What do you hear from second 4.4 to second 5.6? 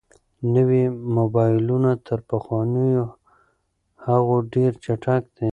ډېر چټک دي.